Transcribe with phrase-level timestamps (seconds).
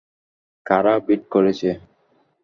[0.65, 1.69] কারা ভীড় করেছে?